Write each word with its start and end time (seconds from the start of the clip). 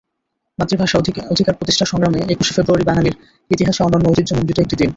মাতৃভাষা 0.59 0.95
অধিকার 1.31 1.57
প্রতিষ্ঠার 1.59 1.91
সংগ্রামে 1.91 2.19
একুশে 2.33 2.53
ফেব্রুয়ারি 2.53 2.85
বাঙালির 2.89 3.15
ইতিহাসে 3.51 3.81
অনন্য 3.83 4.05
ঐতিহ্যমণ্ডিত 4.09 4.57
একটি 4.59 4.75
দিন। 4.75 4.89